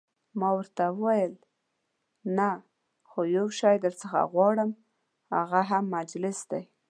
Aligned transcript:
ما 0.39 0.49
ورته 0.57 0.83
وویل: 0.91 1.33
نه، 2.37 2.49
خو 3.09 3.19
یو 3.37 3.47
شی 3.59 3.75
درڅخه 3.85 4.21
غواړم، 4.33 4.69
هغه 5.35 5.59
هم 5.69 5.83
مجلس 5.97 6.39
دی. 6.51 6.61